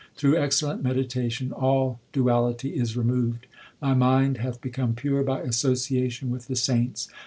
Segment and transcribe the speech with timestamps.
[0.15, 3.45] Through excellent meditation all duality is removed;
[3.79, 7.07] My mind hath become pure by association with the saints.